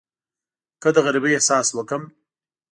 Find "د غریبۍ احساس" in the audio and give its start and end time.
0.95-1.67